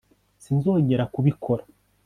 [0.43, 1.63] sinzongera kubikora